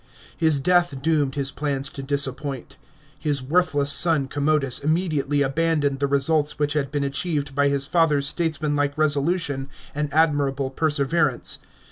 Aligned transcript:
His 0.35 0.57
death 0.59 0.99
doomed 0.99 1.35
his 1.35 1.51
plans 1.51 1.87
to 1.89 2.01
disappointment. 2.01 2.75
His 3.19 3.43
worthless 3.43 3.91
son 3.91 4.27
Commodus 4.27 4.79
immediately 4.79 5.43
abandoned 5.43 5.99
the 5.99 6.07
results 6.07 6.57
which 6.57 6.73
had 6.73 6.89
been 6.89 7.03
achieved 7.03 7.53
by 7.53 7.69
his 7.69 7.85
father's 7.85 8.25
statesmanlike 8.27 8.97
resolution 8.97 9.69
and 9.93 10.11
admirable 10.11 10.71
perseverance. 10.71 11.59